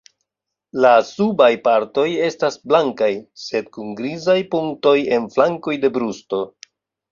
[0.85, 3.11] La subaj partoj estas blankaj,
[3.43, 6.45] sed kun grizaj punktoj en flankoj de brusto.